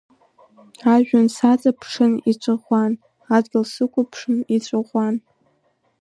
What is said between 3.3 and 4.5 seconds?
адгьыл сықәыԥшын